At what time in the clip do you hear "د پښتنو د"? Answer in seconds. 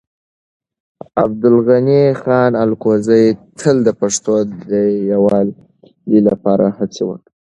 3.87-4.71